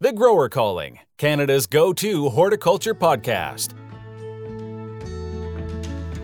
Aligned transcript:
The 0.00 0.12
Grower 0.12 0.48
Calling, 0.48 1.00
Canada's 1.16 1.66
go 1.66 1.92
to 1.94 2.28
horticulture 2.28 2.94
podcast. 2.94 3.74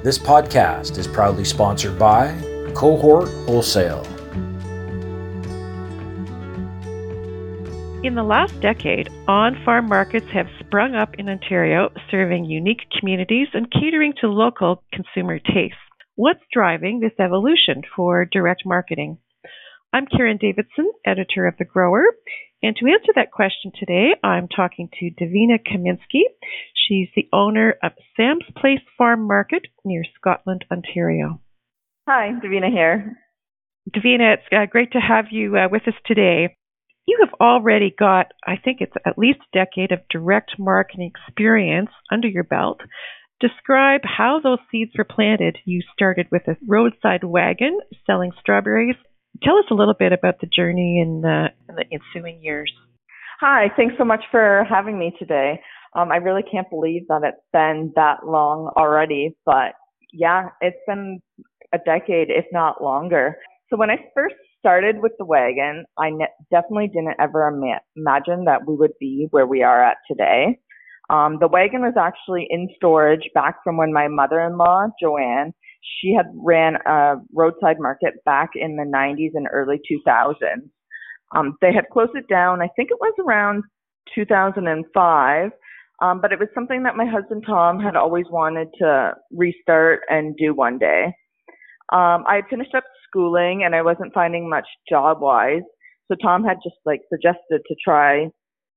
This 0.04 0.17
podcast 0.17 0.97
is 0.97 1.08
proudly 1.08 1.45
sponsored 1.45 1.99
by 1.99 2.41
Cohort 2.76 3.29
Wholesale. 3.47 4.05
In 8.05 8.14
the 8.14 8.23
last 8.23 8.61
decade, 8.61 9.09
on 9.27 9.60
farm 9.64 9.88
markets 9.88 10.29
have 10.32 10.46
sprung 10.61 10.95
up 10.95 11.16
in 11.18 11.29
Ontario, 11.29 11.91
serving 12.12 12.45
unique 12.45 12.86
communities 13.00 13.48
and 13.54 13.68
catering 13.72 14.14
to 14.20 14.29
local 14.29 14.84
consumer 14.93 15.41
tastes. 15.41 15.75
What's 16.14 16.45
driving 16.52 17.00
this 17.00 17.18
evolution 17.18 17.82
for 17.96 18.25
direct 18.25 18.62
marketing? 18.64 19.18
I'm 19.93 20.06
Karen 20.06 20.38
Davidson, 20.41 20.93
editor 21.04 21.48
of 21.48 21.56
The 21.56 21.64
Grower, 21.64 22.04
and 22.64 22.74
to 22.76 22.86
answer 22.86 23.12
that 23.14 23.30
question 23.30 23.72
today, 23.78 24.14
I'm 24.24 24.48
talking 24.48 24.88
to 25.00 25.10
Davina 25.10 25.59
Komienski. 25.60 26.22
She's 26.74 27.09
the 27.14 27.28
owner 27.32 27.74
of 27.82 27.92
Sam's 28.16 28.45
Place 28.56 28.80
Farm 28.96 29.27
Market 29.27 29.66
near 29.84 30.02
Scotland, 30.18 30.64
Ontario. 30.72 31.41
Hi, 32.08 32.30
Davina 32.42 32.70
here. 32.70 33.19
Davina, 33.95 34.34
it's 34.34 34.42
uh, 34.50 34.66
great 34.70 34.92
to 34.92 34.98
have 34.98 35.27
you 35.30 35.56
uh, 35.56 35.69
with 35.70 35.86
us 35.86 35.95
today. 36.06 36.56
You 37.06 37.19
have 37.22 37.34
already 37.38 37.95
got, 37.96 38.32
I 38.46 38.56
think 38.56 38.78
it's 38.80 38.96
at 39.05 39.19
least 39.19 39.41
a 39.41 39.58
decade 39.58 39.92
of 39.92 40.00
direct 40.10 40.52
marketing 40.58 41.12
experience 41.14 41.91
under 42.10 42.28
your 42.28 42.44
belt. 42.44 42.80
Describe 43.41 44.00
how 44.05 44.41
those 44.42 44.58
seeds 44.70 44.92
were 44.96 45.05
planted. 45.05 45.58
You 45.66 45.83
started 45.92 46.28
with 46.33 46.48
a 46.48 46.56
roadside 46.66 47.24
wagon 47.24 47.78
selling 48.06 48.33
strawberries. 48.41 48.96
Tell 49.42 49.58
us 49.58 49.66
a 49.70 49.74
little 49.74 49.94
bit 49.98 50.12
about 50.12 50.41
the 50.41 50.46
journey 50.46 51.00
and 51.05 51.22
the, 51.22 51.48
in 51.74 51.87
the 51.88 51.98
ensuing 52.16 52.42
years. 52.42 52.73
Hi, 53.41 53.70
thanks 53.77 53.95
so 53.98 54.05
much 54.05 54.24
for 54.30 54.64
having 54.69 54.98
me 54.98 55.12
today. 55.19 55.60
Um, 55.95 56.10
I 56.10 56.16
really 56.16 56.42
can't 56.42 56.69
believe 56.70 57.03
that 57.08 57.22
it's 57.25 57.36
been 57.53 57.92
that 57.97 58.27
long 58.27 58.72
already, 58.77 59.36
but 59.44 59.75
yeah, 60.12 60.48
it's 60.61 60.77
been 60.86 61.20
a 61.72 61.78
decade, 61.78 62.28
if 62.30 62.47
not 62.52 62.83
longer. 62.83 63.36
So 63.70 63.77
when 63.77 63.91
I 63.91 63.97
first 64.14 64.36
started 64.58 64.97
with 65.00 65.12
the 65.19 65.25
wagon, 65.25 65.84
I 65.98 66.11
ne- 66.11 66.27
definitely 66.50 66.89
didn't 66.89 67.17
ever 67.20 67.48
ima- 67.48 67.80
imagine 67.97 68.45
that 68.45 68.67
we 68.67 68.77
would 68.77 68.92
be 69.00 69.28
where 69.30 69.47
we 69.47 69.62
are 69.62 69.83
at 69.84 69.98
today. 70.08 70.58
Um, 71.11 71.39
the 71.39 71.48
wagon 71.48 71.83
was 71.83 71.95
actually 71.98 72.47
in 72.48 72.69
storage 72.77 73.28
back 73.34 73.56
from 73.62 73.77
when 73.77 73.92
my 73.92 74.08
mother-in-law, 74.08 74.86
Joanne, 75.00 75.52
she 76.00 76.14
had 76.14 76.27
ran 76.34 76.77
a 76.86 77.17
roadside 77.34 77.77
market 77.78 78.25
back 78.25 78.50
in 78.55 78.77
the 78.77 78.84
90s 78.84 79.33
and 79.34 79.47
early 79.52 79.80
2000s. 79.91 80.70
Um, 81.34 81.56
they 81.61 81.72
had 81.72 81.89
closed 81.92 82.12
it 82.14 82.28
down, 82.28 82.62
I 82.62 82.69
think 82.77 82.91
it 82.91 82.98
was 83.00 83.14
around 83.19 83.64
2005, 84.14 85.50
um, 86.03 86.20
but 86.20 86.33
it 86.33 86.39
was 86.39 86.48
something 86.55 86.83
that 86.83 86.97
my 86.97 87.06
husband 87.06 87.44
Tom 87.47 87.80
had 87.80 87.97
always 87.97 88.27
wanted 88.30 88.69
to 88.78 89.14
restart 89.33 90.00
and 90.08 90.36
do 90.36 90.55
one 90.55 90.78
day. 90.78 91.06
Um, 91.92 92.25
I 92.27 92.36
had 92.36 92.45
finished 92.48 92.75
up 92.75 92.84
schooling 93.08 93.62
and 93.64 93.75
I 93.75 93.83
wasn't 93.83 94.14
finding 94.14 94.48
much 94.48 94.67
job 94.89 95.20
wise. 95.20 95.62
So 96.08 96.17
Tom 96.22 96.45
had 96.45 96.58
just 96.62 96.77
like 96.84 97.00
suggested 97.11 97.62
to 97.67 97.75
try 97.83 98.28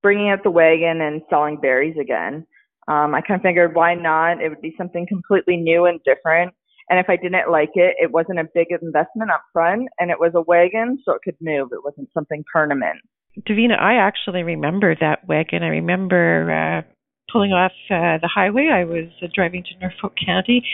bringing 0.02 0.30
out 0.30 0.44
the 0.44 0.52
wagon 0.52 1.02
and 1.02 1.22
selling 1.30 1.60
berries 1.60 1.98
again. 2.00 2.46
Um, 2.88 3.14
I 3.16 3.22
kind 3.22 3.40
of 3.40 3.42
figured 3.42 3.76
why 3.76 3.96
not? 3.96 4.42
It 4.42 4.50
would 4.50 4.62
be 4.62 4.76
something 4.78 5.06
completely 5.08 5.58
new 5.58 5.86
and 5.86 6.00
different. 6.06 6.54
And 6.90 7.00
if 7.00 7.10
I 7.10 7.18
didn't 7.18 7.52
like 7.52 7.72
it, 7.76 7.96
it 8.00 8.12
wasn't 8.12 8.40
a 8.40 8.46
big 8.54 8.68
investment 8.72 9.32
up 9.32 9.44
front 9.52 9.90
and 10.00 10.10
it 10.10 10.20
was 10.20 10.32
a 10.36 10.42
wagon, 10.42 11.00
so 11.04 11.14
it 11.14 11.22
could 11.24 11.36
move. 11.42 11.70
It 11.72 11.84
wasn't 11.84 12.10
something 12.14 12.44
permanent. 12.52 13.00
Davina, 13.48 13.80
I 13.80 13.96
actually 13.96 14.44
remember 14.44 14.96
that 15.00 15.28
wagon. 15.28 15.64
I 15.64 15.68
remember 15.68 16.52
uh, 16.52 16.82
pulling 17.32 17.52
off 17.52 17.74
uh, 17.90 18.18
the 18.22 18.30
highway. 18.34 18.70
I 18.74 18.86
was 18.86 19.10
uh, 19.22 19.28
driving 19.34 19.64
to 19.64 19.80
Norfolk 19.80 20.14
County 20.26 20.66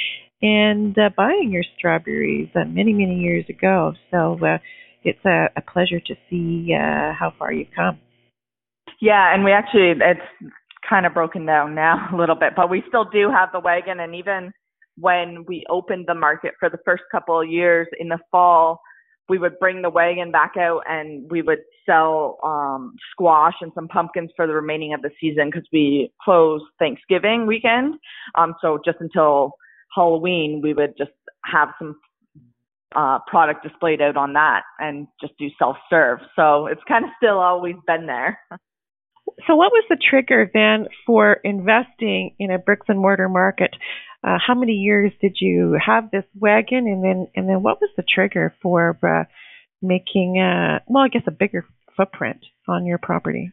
and 0.41 0.97
uh, 0.97 1.09
buying 1.15 1.49
your 1.51 1.63
strawberries 1.77 2.49
uh, 2.55 2.65
many, 2.65 2.93
many 2.93 3.15
years 3.15 3.45
ago. 3.49 3.93
So 4.11 4.37
uh, 4.45 4.59
it's 5.03 5.23
a, 5.25 5.47
a 5.55 5.61
pleasure 5.61 5.99
to 5.99 6.15
see 6.29 6.73
uh, 6.73 7.13
how 7.17 7.33
far 7.37 7.51
you've 7.51 7.73
come. 7.75 7.99
Yeah, 9.01 9.33
and 9.33 9.43
we 9.43 9.51
actually, 9.51 9.91
it's 9.91 10.53
kind 10.87 11.05
of 11.05 11.13
broken 11.13 11.45
down 11.45 11.75
now 11.75 12.09
a 12.13 12.15
little 12.15 12.35
bit, 12.35 12.53
but 12.55 12.69
we 12.69 12.83
still 12.87 13.05
do 13.05 13.29
have 13.29 13.49
the 13.51 13.59
wagon. 13.59 13.99
And 13.99 14.15
even 14.15 14.53
when 14.97 15.45
we 15.47 15.63
opened 15.69 16.05
the 16.07 16.15
market 16.15 16.53
for 16.59 16.69
the 16.69 16.77
first 16.85 17.03
couple 17.11 17.39
of 17.39 17.49
years 17.49 17.87
in 17.99 18.09
the 18.09 18.19
fall, 18.31 18.81
we 19.29 19.37
would 19.37 19.57
bring 19.59 19.81
the 19.81 19.89
wagon 19.89 20.31
back 20.31 20.53
out 20.57 20.81
and 20.87 21.29
we 21.31 21.41
would 21.41 21.59
sell 21.85 22.37
um 22.43 22.93
squash 23.11 23.55
and 23.61 23.71
some 23.75 23.87
pumpkins 23.87 24.29
for 24.35 24.47
the 24.47 24.53
remaining 24.53 24.93
of 24.93 25.01
the 25.01 25.09
season 25.19 25.49
because 25.49 25.67
we 25.71 26.11
close 26.23 26.61
Thanksgiving 26.79 27.45
weekend. 27.47 27.95
Um 28.37 28.55
so 28.61 28.79
just 28.85 28.97
until 28.99 29.53
Halloween, 29.95 30.61
we 30.63 30.73
would 30.73 30.93
just 30.97 31.11
have 31.45 31.69
some 31.79 31.95
uh, 32.95 33.19
product 33.27 33.63
displayed 33.63 34.01
out 34.01 34.17
on 34.17 34.33
that 34.33 34.61
and 34.79 35.07
just 35.19 35.33
do 35.37 35.47
self 35.57 35.77
serve. 35.89 36.19
So 36.35 36.67
it's 36.67 36.81
kind 36.87 37.05
of 37.05 37.11
still 37.17 37.39
always 37.39 37.75
been 37.87 38.05
there. 38.05 38.39
So, 39.47 39.55
what 39.55 39.71
was 39.71 39.83
the 39.89 39.97
trigger 39.97 40.49
then 40.53 40.87
for 41.05 41.39
investing 41.43 42.35
in 42.39 42.51
a 42.51 42.59
bricks 42.59 42.85
and 42.87 42.99
mortar 42.99 43.29
market? 43.29 43.71
Uh, 44.23 44.37
how 44.45 44.55
many 44.55 44.73
years 44.73 45.11
did 45.21 45.37
you 45.39 45.77
have 45.85 46.09
this 46.11 46.23
wagon, 46.39 46.87
and 46.87 47.03
then 47.03 47.27
and 47.35 47.49
then 47.49 47.61
what 47.61 47.81
was 47.81 47.89
the 47.97 48.03
trigger 48.03 48.53
for 48.61 48.97
uh, 49.03 49.25
making, 49.81 50.39
uh, 50.39 50.79
well, 50.87 51.03
I 51.03 51.09
guess 51.09 51.23
a 51.27 51.31
bigger 51.31 51.65
footprint 51.97 52.45
on 52.67 52.85
your 52.85 52.97
property? 52.97 53.51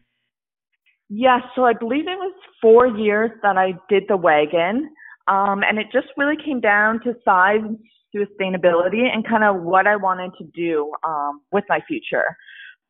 Yes, 1.08 1.41
yeah, 1.42 1.48
so 1.56 1.64
I 1.64 1.72
believe 1.72 2.06
it 2.06 2.19
was 2.19 2.34
four 2.60 2.86
years 2.86 3.32
that 3.42 3.56
I 3.56 3.72
did 3.88 4.04
the 4.08 4.16
wagon. 4.16 4.91
Um, 5.26 5.62
and 5.62 5.78
it 5.78 5.86
just 5.92 6.08
really 6.16 6.36
came 6.42 6.60
down 6.60 7.00
to 7.04 7.14
size 7.25 7.60
and 7.62 7.78
sustainability 8.14 9.06
and 9.12 9.26
kind 9.26 9.44
of 9.44 9.62
what 9.62 9.87
I 9.87 9.97
wanted 9.97 10.32
to 10.38 10.44
do 10.54 10.92
um, 11.06 11.41
with 11.52 11.64
my 11.69 11.81
future. 11.87 12.25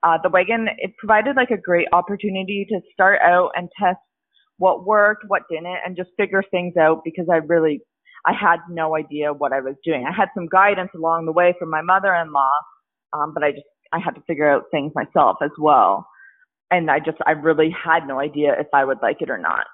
Uh, 0.03 0.17
the 0.23 0.31
wagon, 0.31 0.69
it 0.79 0.93
provided 0.97 1.37
like 1.37 1.51
a 1.51 1.61
great 1.61 1.87
opportunity 1.93 2.67
to 2.71 2.81
start 2.93 3.21
out 3.21 3.51
and 3.55 3.69
test 3.79 3.99
what 4.61 4.87
worked, 4.87 5.25
what 5.27 5.43
didn't, 5.51 5.79
and 5.85 5.97
just 5.97 6.11
figure 6.19 6.45
things 6.51 6.77
out 6.77 7.01
because 7.03 7.27
I 7.33 7.37
really, 7.37 7.81
I 8.27 8.33
had 8.33 8.59
no 8.69 8.95
idea 8.95 9.33
what 9.33 9.55
I 9.55 9.61
was 9.61 9.75
doing. 9.83 10.05
I 10.07 10.15
had 10.15 10.29
some 10.35 10.47
guidance 10.47 10.91
along 10.95 11.25
the 11.25 11.33
way 11.33 11.55
from 11.59 11.71
my 11.71 11.81
mother-in-law, 11.81 12.53
um, 13.15 13.33
but 13.35 13.43
I 13.43 13.53
just, 13.53 13.65
I 13.93 13.99
had 13.99 14.15
to 14.15 14.23
figure 14.27 14.49
out 14.49 14.65
things 14.71 14.93
myself 14.95 15.39
as 15.43 15.51
well. 15.59 16.07
And 16.71 16.91
I 16.91 16.99
just, 16.99 17.17
I 17.27 17.33
really 17.33 17.75
had 17.85 18.07
no 18.07 18.21
idea 18.21 18.53
if 18.61 18.69
I 18.75 18.85
would 18.85 18.99
like 19.03 19.23
it 19.23 19.31
or 19.31 19.39
not. 19.39 19.67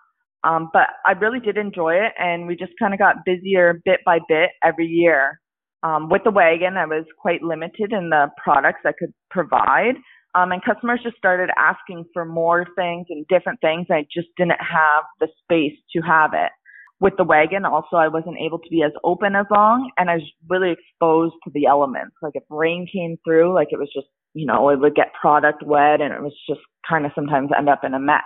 Um, 0.45 0.71
but 0.73 0.87
I 1.05 1.13
really 1.13 1.41
did 1.41 1.57
enjoy 1.57 1.95
it, 1.95 2.13
and 2.19 2.47
we 2.47 2.55
just 2.55 2.73
kind 2.79 2.95
of 2.95 3.01
got 3.01 3.25
busier 3.25 3.81
bit 3.85 4.01
by 4.07 4.21
bit 4.29 4.51
every 4.63 4.87
year. 4.87 5.41
Um, 5.83 6.09
with 6.09 6.23
the 6.25 6.31
wagon, 6.31 6.77
I 6.77 6.87
was 6.87 7.05
quite 7.21 7.43
limited 7.43 7.93
in 7.93 8.11
the 8.11 8.29
products 8.43 8.81
I 8.85 8.93
could 8.97 9.13
provide, 9.31 9.97
um, 10.37 10.53
and 10.53 10.63
customers 10.63 11.01
just 11.03 11.17
started 11.17 11.49
asking 11.57 12.05
for 12.13 12.25
more 12.25 12.67
things 12.77 13.07
and 13.09 13.27
different 13.29 13.61
things. 13.61 13.87
I 13.91 14.07
just 14.13 14.29
didn't 14.37 14.61
have 14.61 15.05
the 15.19 15.29
space 15.43 15.79
to 15.95 16.03
have 16.03 16.33
it. 16.35 16.53
With 16.99 17.15
the 17.19 17.25
wagon, 17.25 17.65
also, 17.65 17.97
I 17.97 18.09
wasn't 18.09 18.39
able 18.39 18.59
to 18.59 18.69
be 18.71 18.83
as 18.83 18.93
open 19.05 19.35
as 19.35 19.45
long, 19.51 19.91
and 19.99 20.09
I 20.09 20.15
was 20.15 20.31
really 20.49 20.73
exposed 20.73 21.35
to 21.45 21.51
the 21.53 21.67
elements. 21.67 22.17
Like 22.23 22.33
if 22.37 22.43
rain 22.49 22.87
came 22.91 23.19
through, 23.25 23.55
like 23.55 23.69
it 23.71 23.79
was 23.79 23.91
just, 23.95 24.07
you 24.33 24.47
know, 24.47 24.71
it 24.71 24.81
would 24.81 24.95
get 24.95 25.13
product 25.21 25.63
wet, 25.63 26.01
and 26.01 26.13
it 26.13 26.23
was 26.23 26.35
just 26.49 26.61
kind 26.89 27.05
of 27.05 27.13
sometimes 27.15 27.51
end 27.57 27.69
up 27.69 27.85
in 27.85 27.93
a 27.93 27.99
mess. 27.99 28.23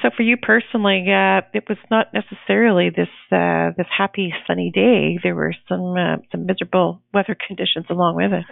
So 0.00 0.10
for 0.16 0.22
you 0.22 0.36
personally, 0.36 1.04
uh, 1.08 1.42
it 1.52 1.64
was 1.68 1.78
not 1.90 2.14
necessarily 2.14 2.90
this 2.90 3.10
uh, 3.32 3.74
this 3.76 3.90
happy 3.96 4.32
sunny 4.46 4.70
day. 4.72 5.18
There 5.20 5.34
were 5.34 5.54
some 5.68 5.94
uh, 5.96 6.22
some 6.30 6.46
miserable 6.46 7.02
weather 7.12 7.36
conditions 7.46 7.86
along 7.90 8.14
with 8.16 8.32
it. 8.32 8.44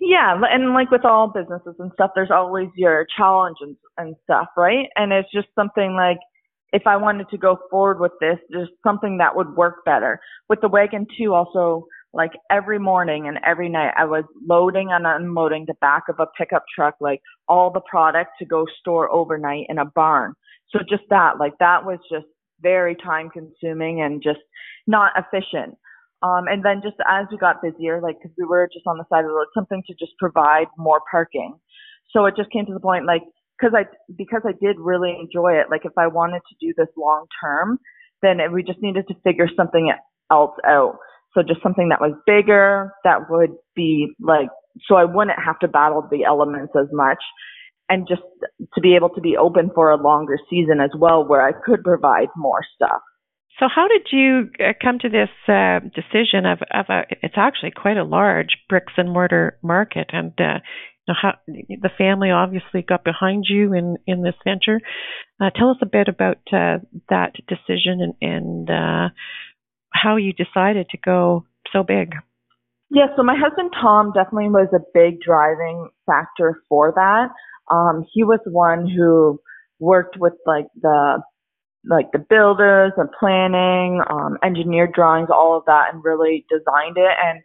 Yeah, 0.00 0.40
and 0.50 0.74
like 0.74 0.90
with 0.90 1.04
all 1.04 1.28
businesses 1.28 1.74
and 1.78 1.90
stuff, 1.94 2.10
there's 2.14 2.30
always 2.30 2.68
your 2.76 3.06
challenges 3.16 3.76
and 3.98 4.14
stuff, 4.24 4.48
right? 4.56 4.86
And 4.96 5.12
it's 5.12 5.30
just 5.32 5.48
something 5.54 5.94
like 5.94 6.18
if 6.72 6.86
I 6.86 6.96
wanted 6.96 7.28
to 7.30 7.38
go 7.38 7.58
forward 7.70 8.00
with 8.00 8.12
this, 8.20 8.38
there's 8.50 8.68
something 8.84 9.18
that 9.18 9.34
would 9.34 9.56
work 9.56 9.84
better. 9.84 10.20
With 10.48 10.60
the 10.60 10.68
wagon 10.68 11.06
too, 11.18 11.34
also 11.34 11.86
like 12.12 12.32
every 12.50 12.78
morning 12.78 13.28
and 13.28 13.38
every 13.44 13.68
night 13.68 13.92
I 13.96 14.04
was 14.04 14.24
loading 14.46 14.90
and 14.92 15.06
unloading 15.06 15.64
the 15.66 15.74
back 15.80 16.04
of 16.08 16.16
a 16.18 16.26
pickup 16.38 16.64
truck, 16.74 16.96
like 17.00 17.20
all 17.48 17.70
the 17.70 17.80
product 17.80 18.32
to 18.38 18.44
go 18.44 18.66
store 18.80 19.10
overnight 19.10 19.66
in 19.68 19.78
a 19.78 19.84
barn. 19.84 20.34
So 20.70 20.80
just 20.88 21.04
that, 21.10 21.38
like 21.38 21.54
that 21.58 21.84
was 21.84 21.98
just 22.10 22.26
very 22.60 22.94
time 22.96 23.30
consuming 23.30 24.02
and 24.02 24.22
just 24.22 24.40
not 24.86 25.12
efficient. 25.16 25.76
Um, 26.22 26.48
and 26.48 26.64
then 26.64 26.82
just 26.82 26.96
as 27.08 27.26
we 27.30 27.38
got 27.38 27.62
busier, 27.62 28.00
like 28.00 28.16
cause 28.22 28.32
we 28.36 28.44
were 28.44 28.68
just 28.72 28.86
on 28.86 28.98
the 28.98 29.04
side 29.08 29.24
of 29.24 29.30
the 29.30 29.34
road, 29.34 29.46
something 29.54 29.82
to 29.86 29.94
just 29.94 30.12
provide 30.18 30.66
more 30.76 31.00
parking. 31.10 31.58
So 32.10 32.26
it 32.26 32.34
just 32.36 32.50
came 32.50 32.66
to 32.66 32.74
the 32.74 32.80
point 32.80 33.06
like, 33.06 33.22
cause 33.60 33.72
I, 33.74 33.84
because 34.16 34.42
I 34.44 34.52
did 34.60 34.76
really 34.78 35.16
enjoy 35.18 35.54
it, 35.54 35.70
like 35.70 35.84
if 35.84 35.92
I 35.96 36.06
wanted 36.08 36.42
to 36.48 36.66
do 36.66 36.74
this 36.76 36.88
long 36.96 37.26
term, 37.42 37.78
then 38.22 38.40
it, 38.40 38.52
we 38.52 38.62
just 38.62 38.82
needed 38.82 39.06
to 39.08 39.14
figure 39.24 39.48
something 39.56 39.92
else 40.30 40.56
out. 40.66 40.98
So 41.34 41.42
just 41.42 41.62
something 41.62 41.88
that 41.88 42.00
was 42.00 42.12
bigger, 42.26 42.92
that 43.04 43.30
would 43.30 43.52
be 43.74 44.12
like, 44.20 44.48
so 44.86 44.96
I 44.96 45.04
wouldn't 45.04 45.38
have 45.38 45.58
to 45.60 45.68
battle 45.68 46.06
the 46.10 46.24
elements 46.24 46.72
as 46.78 46.88
much 46.92 47.22
and 47.88 48.06
just 48.08 48.22
to 48.74 48.80
be 48.80 48.94
able 48.94 49.10
to 49.10 49.20
be 49.20 49.36
open 49.36 49.70
for 49.74 49.90
a 49.90 50.00
longer 50.00 50.38
season 50.48 50.80
as 50.80 50.90
well 50.96 51.26
where 51.26 51.46
I 51.46 51.52
could 51.52 51.82
provide 51.82 52.28
more 52.36 52.60
stuff. 52.74 53.00
So, 53.58 53.66
how 53.74 53.88
did 53.88 54.06
you 54.12 54.50
uh, 54.58 54.72
come 54.80 54.98
to 55.00 55.08
this 55.08 55.28
uh, 55.48 55.80
decision 55.80 56.46
of, 56.46 56.60
of 56.72 56.86
a? 56.88 57.02
It's 57.22 57.34
actually 57.36 57.72
quite 57.72 57.96
a 57.96 58.04
large 58.04 58.56
bricks 58.68 58.92
and 58.96 59.12
mortar 59.12 59.58
market, 59.62 60.10
and 60.12 60.32
uh, 60.38 60.60
you 61.06 61.08
know, 61.08 61.14
how, 61.20 61.32
the 61.46 61.90
family 61.98 62.30
obviously 62.30 62.82
got 62.82 63.04
behind 63.04 63.44
you 63.48 63.74
in 63.74 63.96
in 64.06 64.22
this 64.22 64.34
venture. 64.44 64.80
Uh, 65.40 65.50
tell 65.54 65.70
us 65.70 65.78
a 65.82 65.86
bit 65.86 66.08
about 66.08 66.38
uh, 66.52 66.78
that 67.08 67.34
decision 67.48 68.00
and, 68.00 68.14
and 68.20 68.70
uh, 68.70 69.08
how 69.92 70.16
you 70.16 70.32
decided 70.32 70.88
to 70.90 70.98
go 70.98 71.44
so 71.72 71.82
big. 71.82 72.14
Yeah, 72.90 73.06
so 73.16 73.22
my 73.22 73.36
husband 73.36 73.70
Tom 73.80 74.12
definitely 74.12 74.48
was 74.48 74.68
a 74.74 74.82
big 74.94 75.20
driving 75.20 75.88
factor 76.06 76.62
for 76.68 76.92
that. 76.96 77.28
Um, 77.72 78.04
he 78.12 78.24
was 78.24 78.40
one 78.46 78.88
who 78.88 79.40
worked 79.78 80.16
with 80.18 80.32
like 80.44 80.66
the 80.80 81.22
like 81.88 82.12
the 82.12 82.18
builders 82.18 82.92
and 82.96 83.08
planning, 83.18 84.02
um, 84.10 84.36
engineered 84.44 84.92
drawings, 84.92 85.28
all 85.32 85.56
of 85.56 85.64
that, 85.66 85.92
and 85.92 86.04
really 86.04 86.44
designed 86.50 86.96
it. 86.96 87.16
And 87.24 87.40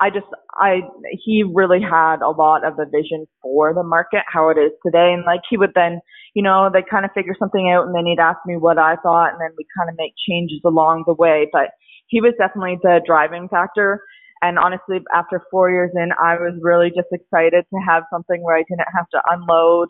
I 0.00 0.10
just, 0.10 0.26
I, 0.54 0.82
he 1.24 1.42
really 1.42 1.80
had 1.80 2.22
a 2.22 2.30
lot 2.30 2.64
of 2.66 2.76
the 2.76 2.86
vision 2.86 3.26
for 3.42 3.74
the 3.74 3.82
market, 3.82 4.22
how 4.26 4.48
it 4.50 4.58
is 4.58 4.72
today. 4.84 5.12
And 5.12 5.24
like 5.24 5.40
he 5.48 5.56
would 5.56 5.72
then, 5.74 6.00
you 6.34 6.42
know, 6.42 6.70
they 6.72 6.82
kind 6.88 7.04
of 7.04 7.12
figure 7.14 7.34
something 7.38 7.70
out 7.70 7.86
and 7.86 7.94
then 7.94 8.06
he'd 8.06 8.18
ask 8.18 8.38
me 8.46 8.56
what 8.56 8.78
I 8.78 8.96
thought 9.02 9.32
and 9.32 9.40
then 9.40 9.50
we 9.56 9.66
kind 9.76 9.88
of 9.88 9.96
make 9.98 10.14
changes 10.28 10.60
along 10.64 11.04
the 11.06 11.14
way. 11.14 11.48
But 11.52 11.70
he 12.06 12.20
was 12.20 12.34
definitely 12.38 12.78
the 12.82 13.00
driving 13.06 13.48
factor. 13.48 14.02
And 14.42 14.58
honestly, 14.58 14.98
after 15.14 15.42
four 15.50 15.70
years 15.70 15.90
in, 15.94 16.10
I 16.20 16.34
was 16.34 16.58
really 16.60 16.90
just 16.90 17.08
excited 17.10 17.64
to 17.70 17.78
have 17.86 18.02
something 18.12 18.42
where 18.42 18.56
I 18.56 18.64
didn't 18.68 18.92
have 18.94 19.08
to 19.10 19.22
unload 19.30 19.88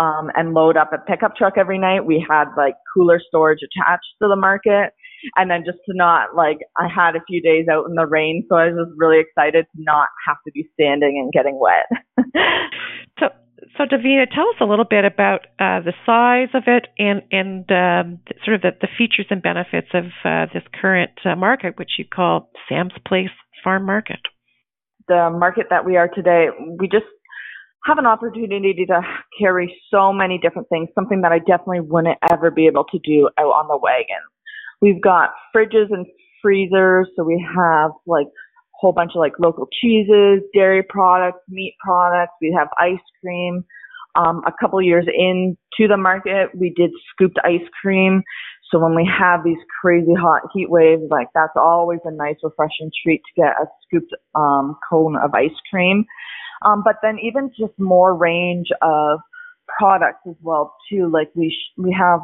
um, 0.00 0.30
and 0.34 0.54
load 0.54 0.76
up 0.76 0.90
a 0.92 0.98
pickup 0.98 1.36
truck 1.36 1.54
every 1.58 1.78
night. 1.78 2.06
We 2.06 2.24
had 2.26 2.46
like 2.56 2.74
cooler 2.94 3.20
storage 3.28 3.60
attached 3.62 4.08
to 4.22 4.28
the 4.28 4.36
market. 4.36 4.94
And 5.36 5.50
then 5.50 5.64
just 5.66 5.78
to 5.84 5.92
not 5.94 6.34
like, 6.34 6.58
I 6.78 6.88
had 6.88 7.14
a 7.14 7.20
few 7.28 7.42
days 7.42 7.66
out 7.70 7.84
in 7.86 7.94
the 7.94 8.06
rain, 8.06 8.46
so 8.48 8.56
I 8.56 8.70
was 8.70 8.86
just 8.86 8.98
really 8.98 9.20
excited 9.20 9.66
to 9.76 9.82
not 9.82 10.08
have 10.26 10.38
to 10.46 10.52
be 10.52 10.66
standing 10.72 11.20
and 11.20 11.30
getting 11.30 11.60
wet. 11.60 11.84
so, 13.20 13.26
so 13.76 13.84
Davina, 13.84 14.24
tell 14.34 14.48
us 14.48 14.56
a 14.62 14.64
little 14.64 14.86
bit 14.88 15.04
about 15.04 15.40
uh, 15.60 15.84
the 15.84 15.92
size 16.06 16.48
of 16.54 16.62
it 16.66 16.86
and 16.98 17.20
and 17.30 17.70
um, 17.70 18.20
sort 18.44 18.54
of 18.54 18.62
the, 18.62 18.70
the, 18.80 18.88
features 18.96 19.26
and 19.28 19.42
benefits 19.42 19.88
of 19.92 20.04
uh, 20.24 20.46
this 20.54 20.64
current 20.80 21.12
uh, 21.26 21.36
market, 21.36 21.78
which 21.78 21.98
you 21.98 22.06
call 22.06 22.50
Sam's 22.66 22.94
Place 23.06 23.28
Farm 23.62 23.84
Market. 23.84 24.20
The 25.08 25.28
market 25.30 25.66
that 25.68 25.84
we 25.84 25.98
are 25.98 26.08
today, 26.08 26.46
we 26.78 26.88
just 26.88 27.04
have 27.84 27.98
an 27.98 28.06
opportunity 28.06 28.84
to 28.86 29.00
carry 29.38 29.74
so 29.90 30.12
many 30.12 30.38
different 30.38 30.68
things, 30.68 30.88
something 30.94 31.22
that 31.22 31.32
I 31.32 31.38
definitely 31.38 31.80
wouldn't 31.80 32.18
ever 32.30 32.50
be 32.50 32.66
able 32.66 32.84
to 32.84 32.98
do 32.98 33.28
out 33.38 33.46
on 33.46 33.68
the 33.68 33.78
wagon. 33.78 34.20
We've 34.80 35.00
got 35.00 35.30
fridges 35.54 35.90
and 35.90 36.06
freezers, 36.42 37.08
so 37.16 37.24
we 37.24 37.44
have 37.56 37.92
like 38.06 38.26
a 38.26 38.76
whole 38.80 38.92
bunch 38.92 39.12
of 39.14 39.20
like 39.20 39.32
local 39.38 39.68
cheeses, 39.80 40.42
dairy 40.54 40.82
products, 40.82 41.40
meat 41.48 41.74
products. 41.84 42.32
We 42.40 42.54
have 42.58 42.68
ice 42.78 42.98
cream. 43.22 43.64
Um, 44.16 44.42
a 44.44 44.52
couple 44.60 44.82
years 44.82 45.06
into 45.06 45.88
the 45.88 45.96
market, 45.96 46.50
we 46.54 46.74
did 46.76 46.90
scooped 47.12 47.38
ice 47.44 47.66
cream. 47.80 48.24
So 48.70 48.78
when 48.78 48.94
we 48.94 49.08
have 49.18 49.44
these 49.44 49.58
crazy 49.80 50.14
hot 50.14 50.42
heat 50.52 50.68
waves, 50.68 51.02
like 51.10 51.28
that's 51.34 51.52
always 51.56 52.00
a 52.04 52.10
nice 52.10 52.36
refreshing 52.42 52.90
treat 53.02 53.22
to 53.24 53.42
get 53.42 53.52
a 53.60 53.66
scooped 53.86 54.12
um, 54.34 54.76
cone 54.88 55.16
of 55.16 55.32
ice 55.34 55.50
cream. 55.70 56.04
Um, 56.64 56.82
but 56.84 56.96
then 57.02 57.18
even 57.22 57.50
just 57.58 57.78
more 57.78 58.14
range 58.14 58.68
of 58.82 59.20
products 59.78 60.20
as 60.28 60.36
well 60.42 60.74
too. 60.90 61.10
Like 61.10 61.30
we 61.34 61.50
sh- 61.50 61.78
we 61.78 61.96
have 61.98 62.20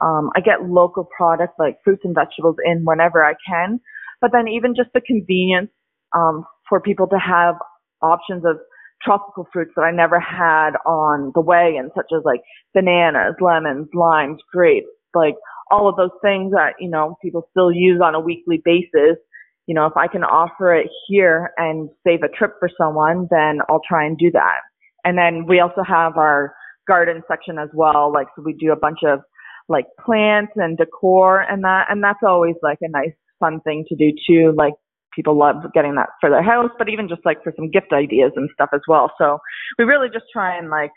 um, 0.00 0.30
I 0.36 0.40
get 0.40 0.68
local 0.68 1.08
products 1.16 1.54
like 1.58 1.78
fruits 1.84 2.02
and 2.04 2.14
vegetables 2.14 2.56
in 2.64 2.84
whenever 2.84 3.24
I 3.24 3.34
can. 3.48 3.80
But 4.20 4.30
then 4.32 4.48
even 4.48 4.74
just 4.74 4.90
the 4.94 5.00
convenience 5.00 5.70
um, 6.14 6.44
for 6.68 6.80
people 6.80 7.06
to 7.08 7.18
have 7.18 7.56
options 8.02 8.44
of 8.44 8.56
tropical 9.02 9.46
fruits 9.52 9.72
that 9.76 9.82
I 9.82 9.90
never 9.90 10.18
had 10.18 10.70
on 10.86 11.32
the 11.34 11.40
wagon, 11.40 11.90
such 11.94 12.10
as 12.16 12.22
like 12.24 12.40
bananas, 12.74 13.34
lemons, 13.40 13.88
limes, 13.94 14.40
grapes, 14.52 14.88
like 15.14 15.34
all 15.70 15.88
of 15.88 15.96
those 15.96 16.16
things 16.22 16.52
that, 16.52 16.74
you 16.78 16.88
know, 16.88 17.16
people 17.22 17.48
still 17.50 17.72
use 17.72 18.00
on 18.02 18.14
a 18.14 18.20
weekly 18.20 18.60
basis 18.64 19.16
you 19.66 19.74
know, 19.74 19.86
if 19.86 19.96
I 19.96 20.06
can 20.06 20.22
offer 20.22 20.74
it 20.74 20.88
here 21.08 21.50
and 21.56 21.90
save 22.06 22.22
a 22.22 22.28
trip 22.28 22.54
for 22.58 22.70
someone, 22.78 23.26
then 23.30 23.58
I'll 23.68 23.82
try 23.86 24.06
and 24.06 24.16
do 24.16 24.30
that. 24.32 24.60
And 25.04 25.18
then 25.18 25.46
we 25.46 25.60
also 25.60 25.82
have 25.86 26.16
our 26.16 26.54
garden 26.86 27.22
section 27.28 27.58
as 27.58 27.68
well. 27.74 28.12
Like, 28.12 28.28
so 28.36 28.42
we 28.42 28.52
do 28.54 28.72
a 28.72 28.76
bunch 28.76 29.00
of 29.04 29.20
like 29.68 29.86
plants 30.04 30.52
and 30.56 30.78
decor 30.78 31.40
and 31.40 31.64
that, 31.64 31.86
and 31.90 32.02
that's 32.02 32.20
always 32.24 32.54
like 32.62 32.78
a 32.80 32.88
nice 32.88 33.14
fun 33.40 33.60
thing 33.60 33.84
to 33.88 33.96
do 33.96 34.12
too. 34.28 34.54
Like 34.56 34.74
people 35.14 35.36
love 35.36 35.56
getting 35.74 35.96
that 35.96 36.10
for 36.20 36.30
their 36.30 36.42
house, 36.42 36.70
but 36.78 36.88
even 36.88 37.08
just 37.08 37.22
like 37.24 37.42
for 37.42 37.52
some 37.56 37.70
gift 37.70 37.92
ideas 37.92 38.32
and 38.36 38.48
stuff 38.54 38.70
as 38.72 38.82
well. 38.86 39.10
So 39.18 39.38
we 39.78 39.84
really 39.84 40.08
just 40.12 40.26
try 40.32 40.56
and 40.56 40.70
like 40.70 40.92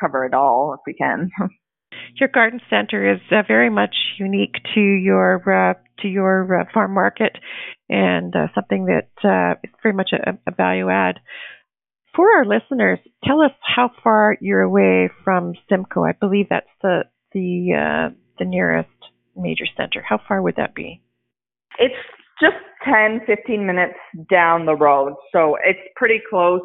cover 0.00 0.24
it 0.24 0.32
all 0.32 0.74
if 0.74 0.80
we 0.86 0.94
can. 0.94 1.30
Your 2.20 2.28
garden 2.28 2.60
center 2.68 3.14
is 3.14 3.20
uh, 3.30 3.42
very 3.46 3.70
much 3.70 3.94
unique 4.18 4.56
to 4.74 4.80
your 4.80 5.70
uh, 5.70 5.74
to 6.00 6.08
your 6.08 6.60
uh, 6.60 6.64
farm 6.72 6.94
market, 6.94 7.32
and 7.88 8.34
uh, 8.34 8.48
something 8.54 8.86
that 8.86 9.10
uh, 9.24 9.58
is 9.62 9.70
very 9.82 9.94
much 9.94 10.10
a, 10.12 10.38
a, 10.46 10.54
value 10.54 10.90
add. 10.90 11.20
For 12.14 12.30
our 12.36 12.44
listeners, 12.44 12.98
tell 13.24 13.40
us 13.40 13.52
how 13.62 13.90
far 14.02 14.36
you're 14.40 14.62
away 14.62 15.10
from 15.24 15.54
Simcoe. 15.68 16.04
I 16.04 16.12
believe 16.12 16.46
that's 16.50 16.66
the 16.82 17.04
the 17.32 17.74
uh, 17.74 18.14
the 18.38 18.44
nearest 18.44 18.90
major 19.36 19.66
center. 19.76 20.02
How 20.06 20.20
far 20.26 20.42
would 20.42 20.56
that 20.56 20.74
be? 20.74 21.00
It's 21.78 21.94
just 22.40 22.56
10, 22.84 23.20
15 23.26 23.66
minutes 23.66 23.98
down 24.30 24.66
the 24.66 24.74
road, 24.74 25.14
so 25.32 25.56
it's 25.64 25.78
pretty 25.96 26.20
close. 26.28 26.60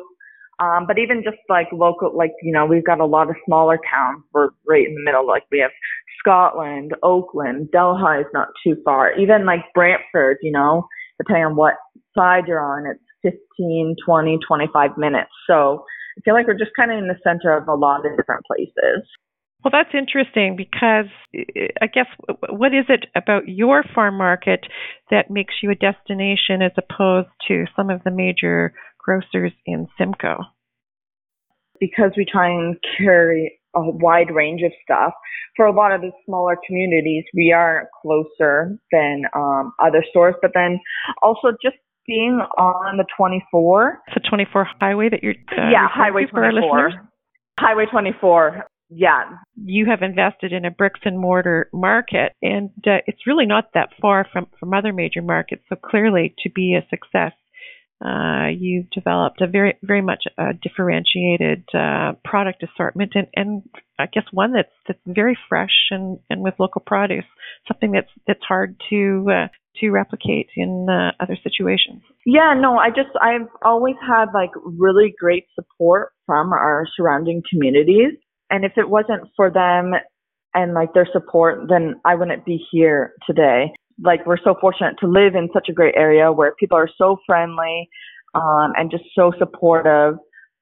Um, 0.60 0.86
but 0.88 1.00
even 1.00 1.24
just 1.24 1.38
like 1.50 1.68
local, 1.72 2.16
like, 2.16 2.34
you 2.42 2.54
know, 2.54 2.66
we've 2.66 2.86
got 2.86 3.00
a 3.00 3.06
lot 3.06 3.30
of 3.30 3.36
smaller 3.46 3.80
towns. 3.90 4.24
We're 4.34 4.50
right 4.68 4.88
in 4.88 4.96
the 4.96 5.04
middle. 5.04 5.28
Like 5.28 5.44
we 5.52 5.60
have 5.60 5.72
Scotland, 6.20 6.94
Oakland, 7.04 7.72
Delhi 7.72 8.20
is 8.20 8.28
not 8.34 8.50
too 8.64 8.76
far. 8.86 9.14
Even 9.14 9.46
like 9.46 9.62
Brantford, 9.74 10.38
you 10.42 10.52
know, 10.52 10.88
depending 11.18 11.46
on 11.46 11.56
what 11.56 11.76
side 12.16 12.44
you're 12.48 12.64
on, 12.64 12.86
it's 12.88 13.38
15, 13.58 13.96
20, 14.06 14.40
25 14.48 14.98
minutes. 14.98 15.32
So 15.48 15.84
I 16.18 16.22
feel 16.24 16.34
like 16.34 16.48
we're 16.48 16.54
just 16.54 16.72
kind 16.78 16.92
of 16.92 16.98
in 16.98 17.08
the 17.08 17.20
center 17.24 17.56
of 17.56 17.68
a 17.68 17.74
lot 17.74 18.06
of 18.06 18.16
different 18.18 18.46
places. 18.46 19.08
Well, 19.64 19.72
that's 19.72 19.96
interesting 19.98 20.58
because 20.58 21.06
I 21.81 21.88
guess 21.88 22.07
what 22.50 22.74
is 22.74 22.86
it 22.90 23.06
about 23.16 23.48
your 23.48 23.83
farm 23.95 24.18
market 24.18 24.60
that 25.10 25.31
makes 25.31 25.54
you 25.64 25.72
a 25.72 25.76
destination 25.76 26.62
as 26.62 26.74
opposed 26.78 27.30
to 27.48 27.66
some 27.74 27.90
of 27.90 28.04
the 28.04 28.12
major 28.12 28.74
grocers 29.04 29.52
in 29.66 29.88
Simcoe? 29.98 30.40
Because 31.80 32.12
we 32.16 32.26
try 32.30 32.50
and 32.50 32.78
carry 32.98 33.60
a 33.76 33.81
wide 33.81 34.33
range 34.33 34.62
of 34.64 34.72
stuff. 34.83 35.14
For 35.56 35.66
a 35.66 35.74
lot 35.74 35.92
of 35.92 36.02
the 36.02 36.12
smaller 36.26 36.57
communities, 36.66 37.24
we 37.36 37.52
are 37.52 37.90
closer 38.02 38.78
than 38.92 39.24
um, 39.36 39.74
other 39.83 40.04
stores, 40.10 40.36
but 40.42 40.52
then 40.54 40.80
also 41.22 41.50
just 41.62 41.78
being 42.07 42.40
on 42.57 42.98
the 42.98 43.06
24. 43.18 44.00
It's 44.07 44.26
a 44.26 44.30
24 44.30 44.68
highway 44.80 45.10
that 45.10 45.24
you're. 45.24 45.36
Uh, 45.52 45.69
yeah, 45.72 45.88
Highway 45.92 46.26
24. 46.26 46.92
Highway 47.60 47.86
24. 47.92 48.64
Yeah. 48.90 49.24
You 49.56 49.88
have 49.90 50.02
invested 50.02 50.54
in 50.54 50.66
a 50.66 50.72
bricks 50.72 51.00
and 51.04 51.19
mortar 51.19 51.69
market, 51.74 52.33
and 52.42 52.69
uh, 52.86 53.02
it's 53.07 53.26
really 53.26 53.45
not 53.45 53.69
that 53.74 53.90
far 54.02 54.28
from, 54.31 54.48
from 54.60 54.74
other 54.74 54.94
major 54.94 55.22
markets. 55.22 55.64
So 55.69 55.76
clearly, 55.76 56.36
to 56.44 56.50
be 56.50 56.76
a 56.76 56.86
success, 56.90 57.33
uh, 58.04 58.47
you've 58.57 58.90
developed 58.90 59.42
a 59.42 59.47
very, 59.47 59.78
very 59.81 60.02
much 60.02 60.23
differentiated 60.62 61.64
uh, 61.73 62.14
product 62.26 62.64
assortment, 62.64 63.14
and, 63.16 63.28
and 63.35 63.64
I 63.97 64.07
guess 64.07 64.23
one 64.31 64.54
that's 64.54 64.73
that's 64.88 65.00
very 65.06 65.38
fresh 65.47 65.90
and, 65.92 66.19
and 66.30 66.42
with 66.42 66.56
local 66.59 66.81
produce, 66.85 67.26
something 67.68 67.92
that's 67.92 68.09
that's 68.28 68.44
hard 68.45 68.76
to 68.90 69.26
uh, 69.30 69.47
to 69.80 69.90
replicate 69.90 70.47
in 70.57 70.88
uh, 70.90 71.12
other 71.21 71.38
situations. 71.42 72.02
Yeah, 72.26 72.54
no, 72.57 72.78
I 72.78 72.90
just 72.90 73.09
I've 73.21 73.47
always 73.64 73.95
had 74.06 74.26
like 74.33 74.52
really 74.66 75.14
great 75.18 75.45
support 75.56 76.12
from 76.26 76.52
our 76.52 76.85
surrounding 76.97 77.42
communities, 77.50 78.14
and 78.50 78.66
if 78.66 78.73
it 78.76 78.90
wasn't 78.90 79.30
for 79.38 79.50
them 79.50 79.94
and 80.54 80.73
like 80.73 80.94
their 80.94 81.07
support, 81.14 81.69
then 81.69 82.02
I 82.06 82.16
wouldn't 82.16 82.45
be 82.45 82.64
here 82.71 83.14
today 83.26 83.71
like 84.02 84.26
we're 84.26 84.38
so 84.44 84.56
fortunate 84.59 84.95
to 85.00 85.07
live 85.07 85.35
in 85.35 85.50
such 85.54 85.68
a 85.69 85.73
great 85.73 85.95
area 85.95 86.31
where 86.31 86.54
people 86.59 86.78
are 86.78 86.90
so 86.97 87.18
friendly 87.26 87.90
um, 88.35 88.73
and 88.78 88.90
just 88.90 89.04
so 89.16 89.31
supportive 89.38 90.16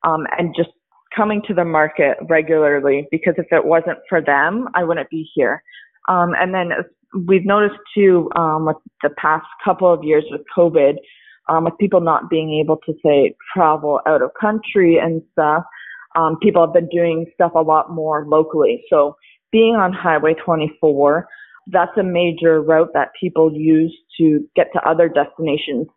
um, 0.04 0.26
and 0.38 0.54
just 0.56 0.70
coming 1.16 1.42
to 1.48 1.54
the 1.54 1.66
market 1.66 2.18
regularly 2.30 3.08
because 3.12 3.34
if 3.38 3.48
it 3.52 3.66
wasn't 3.66 3.98
for 4.08 4.22
them, 4.22 4.68
I 4.76 4.84
wouldn't 4.84 5.10
be 5.10 5.30
here. 5.34 5.64
Um, 6.08 6.34
and 6.40 6.54
then 6.54 6.72
we've 7.28 7.46
noticed 7.46 7.80
too, 7.96 8.30
um, 8.36 8.66
with 8.66 8.78
the 9.04 9.10
past 9.18 9.46
couple 9.64 9.92
of 9.92 10.04
years 10.04 10.24
with 10.32 10.42
COVID, 10.56 10.96
um, 11.50 11.66
with 11.66 11.78
people 11.80 12.02
not 12.02 12.30
being 12.30 12.60
able 12.64 12.78
to 12.86 12.94
say 13.04 13.36
travel 13.54 14.00
out 14.08 14.22
of 14.22 14.32
country 14.40 14.98
and 14.98 15.22
stuff, 15.34 15.64
um, 16.16 16.38
people 16.42 16.66
have 16.66 16.74
been 16.74 16.90
doing 16.90 17.26
stuff 17.34 17.52
a 17.56 17.62
lot 17.62 17.92
more 17.92 18.26
locally. 18.26 18.84
So 18.90 19.16
being 19.52 19.76
on 19.76 19.94
Highway 19.94 20.34
24, 20.34 21.28
that's 21.72 21.98
a 21.98 22.04
major 22.04 22.62
route 22.62 22.90
that 22.94 23.10
people 23.20 23.52
use 23.54 23.96
to 24.20 24.40
get 24.56 24.68
to 24.74 24.80
other 24.88 25.10
destinations 25.10 25.88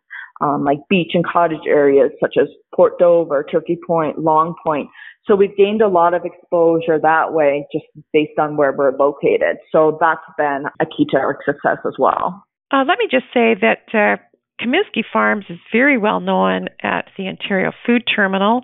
um, 0.41 0.63
like 0.63 0.79
beach 0.89 1.11
and 1.13 1.25
cottage 1.25 1.65
areas 1.67 2.11
such 2.19 2.35
as 2.39 2.47
Port 2.75 2.99
Dover, 2.99 3.45
Turkey 3.49 3.77
Point, 3.87 4.19
Long 4.19 4.55
Point. 4.65 4.89
So 5.25 5.35
we've 5.35 5.55
gained 5.55 5.81
a 5.81 5.87
lot 5.87 6.13
of 6.13 6.23
exposure 6.25 6.99
that 7.01 7.33
way 7.33 7.65
just 7.71 7.85
based 8.13 8.37
on 8.37 8.57
where 8.57 8.73
we're 8.73 8.95
located. 8.95 9.57
So 9.71 9.97
that's 9.99 10.21
been 10.37 10.65
a 10.79 10.85
key 10.85 11.05
to 11.11 11.17
our 11.17 11.39
success 11.45 11.77
as 11.85 11.93
well. 11.97 12.43
Uh, 12.71 12.83
let 12.87 12.99
me 12.99 13.07
just 13.09 13.25
say 13.33 13.55
that 13.61 13.85
uh, 13.93 14.17
Komienski 14.61 15.03
Farms 15.11 15.45
is 15.49 15.57
very 15.71 15.97
well 15.97 16.19
known 16.19 16.67
at 16.83 17.05
the 17.17 17.27
Ontario 17.27 17.71
Food 17.85 18.03
Terminal. 18.13 18.61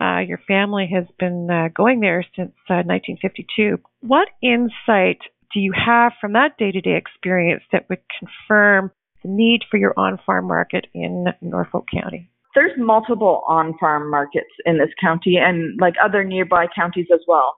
Uh, 0.00 0.20
your 0.20 0.40
family 0.48 0.88
has 0.92 1.04
been 1.18 1.48
uh, 1.50 1.68
going 1.76 2.00
there 2.00 2.24
since 2.34 2.52
1952. 2.68 3.74
Uh, 3.74 3.76
what 4.00 4.28
insight 4.42 5.18
do 5.52 5.60
you 5.60 5.72
have 5.74 6.12
from 6.20 6.32
that 6.34 6.56
day 6.58 6.70
to 6.70 6.80
day 6.80 6.96
experience 6.96 7.62
that 7.72 7.86
would 7.88 8.00
confirm 8.18 8.90
the 9.22 9.28
need 9.28 9.60
for 9.70 9.76
your 9.76 9.94
on 9.96 10.18
farm 10.24 10.46
market 10.48 10.86
in 10.94 11.26
Norfolk 11.40 11.86
County? 11.92 12.30
There's 12.54 12.72
multiple 12.78 13.42
on 13.46 13.74
farm 13.78 14.10
markets 14.10 14.50
in 14.64 14.78
this 14.78 14.90
county 15.00 15.36
and 15.36 15.78
like 15.80 15.94
other 16.02 16.24
nearby 16.24 16.66
counties 16.74 17.06
as 17.12 17.20
well. 17.28 17.54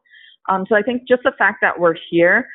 Um, 0.48 0.64
so 0.68 0.74
I 0.74 0.82
think 0.82 1.02
just 1.08 1.22
the 1.22 1.32
fact 1.38 1.58
that 1.62 1.78
we're 1.78 1.94
here 2.10 2.46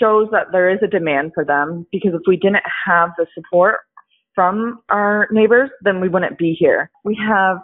shows 0.00 0.28
that 0.32 0.46
there 0.50 0.70
is 0.70 0.78
a 0.82 0.88
demand 0.88 1.32
for 1.34 1.44
them 1.44 1.86
because 1.92 2.12
if 2.14 2.22
we 2.26 2.36
didn't 2.36 2.64
have 2.86 3.10
the 3.16 3.26
support 3.34 3.80
from 4.34 4.80
our 4.90 5.28
neighbors, 5.30 5.70
then 5.82 6.00
we 6.00 6.08
wouldn't 6.08 6.38
be 6.38 6.56
here. 6.58 6.90
We 7.04 7.18
have 7.28 7.58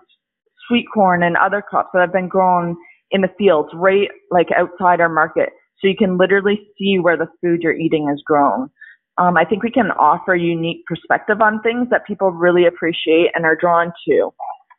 sweet 0.69 0.87
corn 0.93 1.23
and 1.23 1.37
other 1.37 1.63
crops 1.63 1.89
that 1.95 2.01
have 2.01 2.13
been 2.13 2.29
grown 2.29 2.77
in 3.11 3.23
the 3.23 3.29
fields 3.39 3.71
right 3.75 4.09
like 4.31 4.49
outside 4.57 5.01
our 5.01 5.09
market. 5.09 5.49
So 5.81 5.89
you 5.89 5.97
can 5.99 6.19
literally 6.19 6.61
see 6.79 6.99
where 6.99 7.17
the 7.17 7.29
food 7.41 7.61
you're 7.63 7.77
eating 7.77 8.11
is 8.13 8.23
grown. 8.25 8.71
Um, 9.19 9.37
I 9.37 9.45
think 9.45 9.63
we 9.63 9.71
can 9.71 9.91
offer 9.93 10.35
unique 10.35 10.85
perspective 10.87 11.41
on 11.41 11.61
things 11.63 11.89
that 11.91 12.07
people 12.07 12.31
really 12.31 12.67
appreciate 12.67 13.31
and 13.35 13.45
are 13.45 13.57
drawn 13.57 13.93
to. 14.09 14.31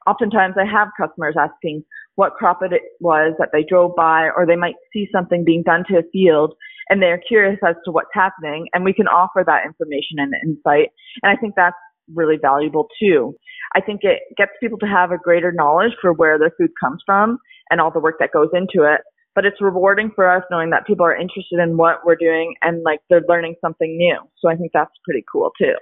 Oftentimes 0.07 0.55
I 0.57 0.65
have 0.65 0.87
customers 0.99 1.35
asking 1.39 1.83
what 2.15 2.33
crop 2.33 2.59
it 2.63 2.81
was 2.99 3.35
that 3.39 3.49
they 3.53 3.63
drove 3.67 3.95
by 3.95 4.29
or 4.35 4.45
they 4.45 4.55
might 4.55 4.75
see 4.91 5.07
something 5.11 5.43
being 5.45 5.63
done 5.63 5.83
to 5.89 5.97
a 5.97 6.09
field 6.11 6.53
and 6.89 7.01
they're 7.01 7.21
curious 7.27 7.59
as 7.65 7.75
to 7.85 7.91
what's 7.91 8.09
happening 8.13 8.67
and 8.73 8.83
we 8.83 8.93
can 8.93 9.07
offer 9.07 9.43
that 9.45 9.65
information 9.65 10.17
and 10.17 10.33
insight. 10.43 10.89
And 11.21 11.31
I 11.31 11.39
think 11.39 11.53
that's 11.55 11.75
really 12.13 12.37
valuable 12.41 12.87
too. 12.99 13.35
I 13.75 13.81
think 13.81 14.01
it 14.03 14.19
gets 14.37 14.51
people 14.59 14.79
to 14.79 14.87
have 14.87 15.11
a 15.11 15.17
greater 15.17 15.51
knowledge 15.51 15.93
for 16.01 16.13
where 16.13 16.37
their 16.39 16.51
food 16.57 16.71
comes 16.81 17.01
from 17.05 17.37
and 17.69 17.79
all 17.79 17.91
the 17.91 17.99
work 17.99 18.15
that 18.19 18.33
goes 18.33 18.49
into 18.53 18.91
it 18.91 19.01
but 19.35 19.45
it's 19.45 19.61
rewarding 19.61 20.11
for 20.15 20.29
us 20.29 20.43
knowing 20.51 20.71
that 20.71 20.85
people 20.85 21.05
are 21.05 21.15
interested 21.15 21.59
in 21.59 21.77
what 21.77 22.05
we're 22.05 22.15
doing 22.15 22.53
and 22.61 22.83
like 22.83 22.99
they're 23.09 23.23
learning 23.27 23.55
something 23.61 23.97
new. 23.97 24.17
So 24.39 24.49
I 24.49 24.55
think 24.55 24.71
that's 24.73 24.91
pretty 25.05 25.23
cool 25.31 25.51
too. 25.57 25.73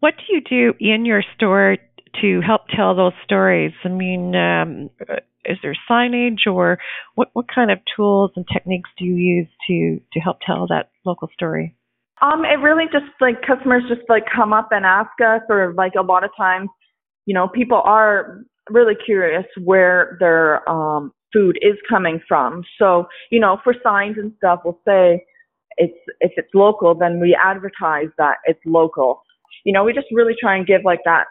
What 0.00 0.14
do 0.16 0.34
you 0.34 0.40
do 0.40 0.74
in 0.80 1.04
your 1.04 1.22
store 1.34 1.76
to 2.20 2.40
help 2.40 2.62
tell 2.74 2.94
those 2.94 3.12
stories? 3.24 3.72
I 3.84 3.88
mean, 3.88 4.34
um, 4.34 4.90
is 5.44 5.58
there 5.62 5.76
signage 5.90 6.46
or 6.46 6.78
what, 7.14 7.28
what 7.32 7.46
kind 7.52 7.70
of 7.70 7.78
tools 7.96 8.30
and 8.36 8.44
techniques 8.52 8.90
do 8.98 9.04
you 9.04 9.14
use 9.14 9.48
to, 9.68 10.00
to 10.12 10.20
help 10.20 10.38
tell 10.44 10.66
that 10.68 10.90
local 11.04 11.28
story? 11.34 11.76
Um, 12.20 12.44
it 12.44 12.62
really 12.62 12.84
just 12.92 13.06
like 13.20 13.42
customers 13.44 13.82
just 13.88 14.02
like 14.08 14.24
come 14.32 14.52
up 14.52 14.68
and 14.70 14.84
ask 14.84 15.10
us 15.24 15.40
or 15.48 15.74
like 15.76 15.94
a 15.98 16.02
lot 16.02 16.22
of 16.22 16.30
times, 16.36 16.68
you 17.26 17.34
know, 17.34 17.48
people 17.48 17.82
are 17.84 18.42
really 18.70 18.94
curious 19.04 19.44
where 19.64 20.16
their 20.20 20.68
um 20.70 21.12
food 21.32 21.58
is 21.62 21.76
coming 21.88 22.20
from. 22.28 22.62
So, 22.78 23.06
you 23.30 23.40
know, 23.40 23.58
for 23.64 23.74
signs 23.82 24.16
and 24.18 24.32
stuff, 24.36 24.60
we'll 24.64 24.80
say 24.86 25.24
it's 25.76 25.96
if 26.20 26.32
it's 26.36 26.50
local, 26.54 26.94
then 26.94 27.20
we 27.20 27.36
advertise 27.42 28.08
that 28.18 28.36
it's 28.44 28.60
local. 28.66 29.22
You 29.64 29.72
know, 29.72 29.84
we 29.84 29.92
just 29.92 30.08
really 30.12 30.34
try 30.40 30.56
and 30.56 30.66
give 30.66 30.82
like 30.84 31.00
that 31.04 31.24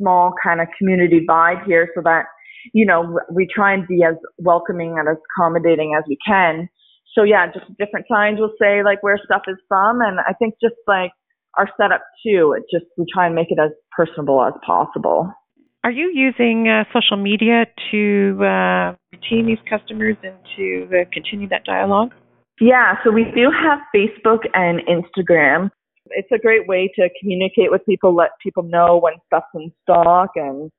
small 0.00 0.32
kind 0.42 0.60
of 0.60 0.68
community 0.78 1.24
vibe 1.28 1.64
here 1.66 1.88
so 1.94 2.02
that, 2.02 2.24
you 2.72 2.86
know, 2.86 3.18
we 3.30 3.46
try 3.52 3.72
and 3.74 3.86
be 3.86 4.02
as 4.02 4.14
welcoming 4.38 4.96
and 4.98 5.08
as 5.08 5.16
accommodating 5.30 5.94
as 5.96 6.04
we 6.08 6.18
can. 6.26 6.68
So 7.14 7.22
yeah, 7.22 7.46
just 7.46 7.66
different 7.78 8.06
signs 8.10 8.38
will 8.38 8.52
say 8.60 8.82
like 8.84 9.02
where 9.02 9.18
stuff 9.24 9.42
is 9.48 9.56
from. 9.68 10.00
And 10.00 10.20
I 10.20 10.32
think 10.34 10.54
just 10.62 10.74
like 10.86 11.12
our 11.56 11.68
setup 11.80 12.02
too, 12.24 12.54
it 12.56 12.64
just, 12.70 12.86
we 12.98 13.06
try 13.12 13.26
and 13.26 13.34
make 13.34 13.50
it 13.50 13.58
as 13.58 13.70
personable 13.96 14.42
as 14.42 14.52
possible. 14.64 15.32
Are 15.86 15.92
you 15.92 16.10
using 16.12 16.66
uh, 16.66 16.82
social 16.92 17.16
media 17.16 17.64
to 17.92 18.36
uh, 18.40 18.96
retain 19.12 19.46
these 19.46 19.62
customers 19.70 20.16
and 20.24 20.34
to 20.56 20.88
uh, 20.90 21.04
continue 21.12 21.48
that 21.50 21.62
dialogue? 21.64 22.10
Yeah, 22.60 22.94
so 23.04 23.12
we 23.12 23.22
do 23.22 23.52
have 23.52 23.78
Facebook 23.94 24.40
and 24.52 24.80
Instagram. 24.88 25.70
It's 26.06 26.26
a 26.34 26.40
great 26.40 26.66
way 26.66 26.90
to 26.96 27.08
communicate 27.20 27.70
with 27.70 27.86
people, 27.86 28.16
let 28.16 28.30
people 28.42 28.64
know 28.64 28.98
when 29.00 29.12
stuff's 29.26 29.46
in 29.54 29.70
stock, 29.84 30.30
and 30.34 30.72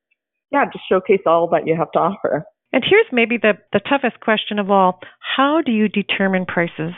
yeah, 0.52 0.66
just 0.66 0.84
showcase 0.92 1.22
all 1.26 1.48
that 1.54 1.66
you 1.66 1.78
have 1.78 1.90
to 1.94 2.00
offer. 2.00 2.44
And 2.74 2.84
here's 2.86 3.06
maybe 3.10 3.38
the, 3.38 3.54
the 3.72 3.80
toughest 3.80 4.20
question 4.20 4.60
of 4.60 4.70
all 4.70 5.00
How 5.38 5.62
do 5.66 5.72
you 5.72 5.88
determine 5.88 6.46
prices? 6.46 6.92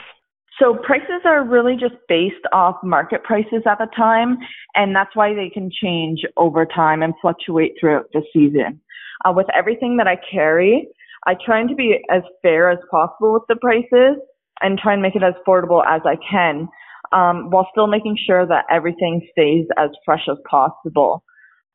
So 0.60 0.76
prices 0.84 1.22
are 1.24 1.42
really 1.42 1.74
just 1.74 1.94
based 2.06 2.44
off 2.52 2.76
market 2.84 3.24
prices 3.24 3.62
at 3.66 3.78
the 3.78 3.88
time, 3.96 4.36
and 4.74 4.94
that's 4.94 5.16
why 5.16 5.32
they 5.32 5.48
can 5.48 5.70
change 5.70 6.20
over 6.36 6.66
time 6.66 7.02
and 7.02 7.14
fluctuate 7.22 7.72
throughout 7.80 8.06
the 8.12 8.22
season. 8.32 8.80
Uh, 9.24 9.32
with 9.34 9.46
everything 9.54 9.96
that 9.96 10.06
I 10.06 10.16
carry, 10.30 10.86
I 11.26 11.34
try 11.44 11.66
to 11.66 11.74
be 11.74 11.98
as 12.10 12.22
fair 12.42 12.70
as 12.70 12.78
possible 12.90 13.32
with 13.32 13.44
the 13.48 13.56
prices 13.56 14.20
and 14.60 14.78
try 14.78 14.92
and 14.92 15.00
make 15.00 15.16
it 15.16 15.22
as 15.22 15.34
affordable 15.46 15.82
as 15.86 16.02
I 16.04 16.16
can, 16.30 16.68
um, 17.12 17.50
while 17.50 17.66
still 17.72 17.86
making 17.86 18.18
sure 18.26 18.46
that 18.46 18.66
everything 18.70 19.26
stays 19.32 19.66
as 19.78 19.88
fresh 20.04 20.28
as 20.30 20.36
possible. 20.48 21.24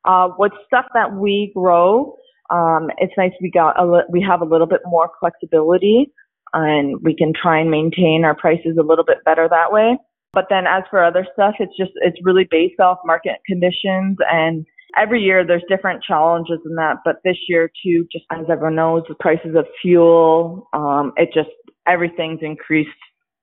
Uh, 0.03 0.29
with 0.37 0.51
stuff 0.67 0.85
that 0.93 1.11
we 1.11 1.51
grow, 1.55 2.15
um, 2.51 2.89
it's 2.99 3.13
nice 3.17 3.31
we 3.41 3.49
got 3.49 3.79
a 3.79 3.85
li- 3.85 4.05
we 4.09 4.21
have 4.21 4.41
a 4.41 4.45
little 4.45 4.67
bit 4.67 4.81
more 4.85 5.09
flexibility 5.19 6.11
and 6.55 6.99
we 7.03 7.15
can 7.15 7.33
try 7.39 7.59
and 7.59 7.69
maintain 7.69 8.23
our 8.25 8.35
prices 8.35 8.77
a 8.79 8.83
little 8.83 9.05
bit 9.05 9.23
better 9.25 9.47
that 9.47 9.71
way. 9.71 9.97
But 10.33 10.45
then 10.49 10.65
as 10.67 10.83
for 10.89 11.03
other 11.03 11.27
stuff, 11.33 11.55
it's 11.59 11.77
just, 11.77 11.91
it's 11.95 12.17
really 12.23 12.47
based 12.49 12.79
off 12.79 12.97
market 13.05 13.37
conditions 13.45 14.17
and 14.31 14.65
every 14.97 15.21
year 15.21 15.45
there's 15.45 15.63
different 15.69 16.03
challenges 16.03 16.59
in 16.65 16.75
that. 16.75 16.97
But 17.05 17.17
this 17.23 17.37
year 17.47 17.69
too, 17.83 18.07
just 18.11 18.25
as 18.31 18.45
everyone 18.49 18.75
knows, 18.75 19.03
the 19.07 19.15
prices 19.15 19.55
of 19.55 19.65
fuel, 19.81 20.67
um, 20.73 21.13
it 21.17 21.29
just, 21.33 21.49
everything's 21.87 22.39
increased 22.41 22.89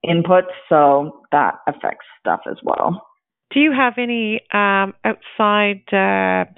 inputs. 0.05 0.53
So 0.69 1.21
that 1.31 1.55
affects 1.69 2.07
stuff 2.21 2.41
as 2.51 2.57
well. 2.63 3.07
Do 3.55 3.61
you 3.61 3.73
have 3.73 3.95
any 3.99 4.41
um, 4.53 4.95
outside 5.05 5.83
uh, 5.93 6.51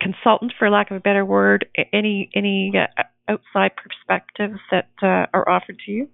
consultant, 0.00 0.52
for 0.58 0.68
lack 0.68 0.90
of 0.90 0.96
a 0.96 1.00
better 1.00 1.24
word, 1.24 1.66
any 1.92 2.28
any 2.34 2.72
uh, 2.76 3.02
outside 3.28 3.72
perspectives 3.76 4.60
that 4.70 4.88
uh, 5.02 5.26
are 5.32 5.48
offered 5.48 5.78
to 5.86 5.92
you? 5.92 6.08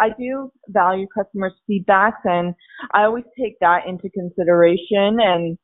I 0.00 0.08
do 0.18 0.50
value 0.68 1.06
customers' 1.14 1.52
feedbacks, 1.68 2.24
and 2.24 2.54
I 2.92 3.04
always 3.04 3.24
take 3.38 3.58
that 3.60 3.80
into 3.86 4.08
consideration 4.10 5.18
and 5.20 5.58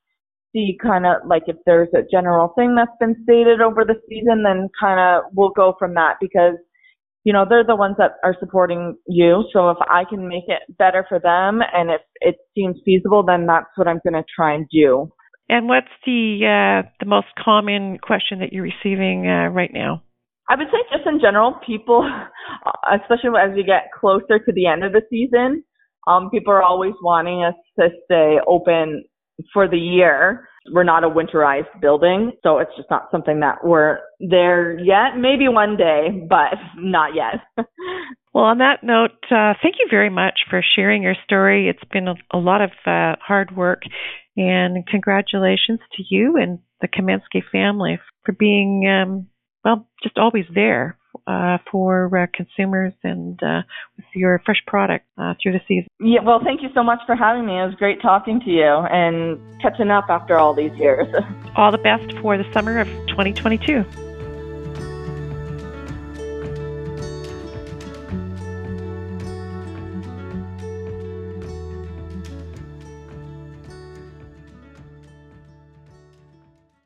see 0.52 0.78
kind 0.83 1.07
of 1.07 1.26
like 1.26 1.45
if 1.47 1.57
there's 1.66 1.88
a 1.95 2.07
general 2.11 2.52
thing 2.57 2.75
that's 2.75 2.97
been 3.00 3.16
stated 3.23 3.61
over 3.61 3.85
the 3.85 4.00
season, 4.09 4.42
then 4.45 4.68
kind 4.80 5.00
of 5.00 5.30
we'll 5.35 5.50
go 5.50 5.75
from 5.78 5.95
that 5.95 6.16
because 6.21 6.57
you 7.25 7.33
know 7.33 7.45
they're 7.49 7.64
the 7.64 7.76
ones 7.76 7.97
that 7.99 8.12
are 8.25 8.37
supporting 8.40 8.97
you. 9.07 9.45
So 9.52 9.71
if 9.71 9.78
I 9.80 10.04
can 10.09 10.28
make 10.28 10.45
it 10.49 10.76
better 10.78 11.04
for 11.09 11.18
them, 11.18 11.61
and 11.73 11.90
if 11.90 12.00
it 12.21 12.37
seems 12.54 12.76
feasible, 12.85 13.25
then 13.25 13.47
that's 13.47 13.66
what 13.76 13.88
I'm 13.88 14.00
going 14.02 14.14
to 14.14 14.25
try 14.35 14.54
and 14.54 14.66
do. 14.71 15.11
And 15.49 15.68
what's 15.68 15.88
the 16.04 16.83
uh, 16.85 16.88
the 17.00 17.07
most 17.07 17.28
common 17.42 17.99
question 17.99 18.40
that 18.40 18.52
you're 18.52 18.64
receiving 18.64 19.26
uh, 19.26 19.49
right 19.49 19.71
now? 19.73 20.02
I 20.49 20.57
would 20.57 20.69
say 20.69 20.78
just 20.90 21.07
in 21.07 21.21
general, 21.21 21.55
people, 21.67 22.09
especially 22.93 23.38
as 23.38 23.55
we 23.55 23.62
get 23.62 23.90
closer 23.99 24.38
to 24.38 24.52
the 24.52 24.67
end 24.67 24.85
of 24.85 24.93
the 24.93 25.02
season, 25.11 25.62
um, 26.07 26.31
people 26.31 26.52
are 26.52 26.62
always 26.62 26.95
wanting 27.02 27.45
us 27.45 27.55
to 27.78 27.88
stay 28.07 28.38
open 28.47 29.05
for 29.52 29.69
the 29.69 29.78
year. 29.78 30.49
We're 30.73 30.85
not 30.85 31.05
a 31.05 31.09
winterized 31.09 31.81
building, 31.81 32.33
so 32.43 32.59
it's 32.59 32.71
just 32.76 32.90
not 32.90 33.09
something 33.11 33.40
that 33.40 33.59
we're 33.64 33.99
there 34.21 34.78
yet. 34.78 35.17
Maybe 35.19 35.49
one 35.49 35.76
day, 35.76 36.26
but 36.28 36.59
not 36.76 37.12
yet. 37.14 37.40
well, 38.35 38.45
on 38.45 38.59
that 38.59 38.83
note, 38.83 39.12
uh, 39.31 39.55
thank 39.62 39.76
you 39.78 39.87
very 39.90 40.11
much 40.11 40.40
for 40.49 40.62
sharing 40.76 41.02
your 41.02 41.14
story. 41.25 41.69
It's 41.69 41.90
been 41.93 42.09
a, 42.09 42.14
a 42.33 42.38
lot 42.38 42.62
of 42.62 42.71
uh, 42.87 43.17
hard 43.21 43.55
work, 43.55 43.83
and 44.37 44.87
congratulations 44.87 45.81
to 45.97 46.02
you 46.09 46.37
and 46.37 46.59
the 46.81 46.88
Komienski 46.88 47.43
family 47.50 47.99
for 48.25 48.33
being 48.33 48.87
um, 48.88 49.26
well, 49.65 49.87
just 50.03 50.19
always 50.19 50.45
there 50.55 50.97
uh, 51.27 51.59
for 51.71 52.17
uh, 52.17 52.27
consumers 52.35 52.93
and 53.03 53.43
uh, 53.43 53.62
with 53.97 54.07
your 54.15 54.41
fresh 54.45 54.62
product 54.67 55.07
uh, 55.19 55.35
through 55.43 55.53
the 55.53 55.61
season. 55.67 55.88
Yeah, 56.00 56.21
well, 56.23 56.41
thank 56.43 56.62
you 56.62 56.69
so 56.75 56.83
much 56.83 57.00
for 57.07 57.15
having 57.15 57.47
me. 57.47 57.53
It 57.53 57.67
was 57.67 57.75
great 57.75 58.00
talking 58.00 58.41
to 58.41 58.50
you 58.50 58.65
and 58.65 59.38
catching 59.61 59.91
up 59.91 60.07
after 60.09 60.38
all 60.38 60.55
these 60.55 60.73
years. 60.77 61.07
all 61.57 61.73
the 61.73 61.79
best 61.79 62.17
for 62.19 62.37
the 62.38 62.50
summer 62.53 62.79
of 62.79 62.88
2022. 63.09 64.08